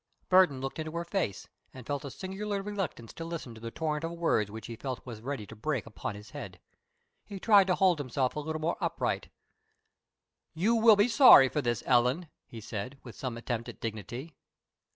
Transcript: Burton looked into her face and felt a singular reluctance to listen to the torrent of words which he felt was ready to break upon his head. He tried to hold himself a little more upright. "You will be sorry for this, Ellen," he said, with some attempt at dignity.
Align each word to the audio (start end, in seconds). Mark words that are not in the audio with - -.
Burton 0.29 0.59
looked 0.61 0.79
into 0.79 0.93
her 0.93 1.05
face 1.05 1.47
and 1.75 1.85
felt 1.85 2.03
a 2.03 2.09
singular 2.09 2.63
reluctance 2.63 3.13
to 3.13 3.23
listen 3.23 3.53
to 3.53 3.61
the 3.61 3.69
torrent 3.69 4.03
of 4.03 4.13
words 4.13 4.49
which 4.49 4.65
he 4.65 4.75
felt 4.75 5.05
was 5.05 5.21
ready 5.21 5.45
to 5.45 5.55
break 5.55 5.85
upon 5.85 6.15
his 6.15 6.31
head. 6.31 6.59
He 7.23 7.39
tried 7.39 7.67
to 7.67 7.75
hold 7.75 7.99
himself 7.99 8.35
a 8.35 8.39
little 8.39 8.59
more 8.59 8.77
upright. 8.81 9.29
"You 10.55 10.73
will 10.73 10.95
be 10.95 11.07
sorry 11.07 11.49
for 11.49 11.61
this, 11.61 11.83
Ellen," 11.85 12.29
he 12.47 12.59
said, 12.61 12.97
with 13.03 13.15
some 13.15 13.37
attempt 13.37 13.69
at 13.69 13.79
dignity. 13.79 14.33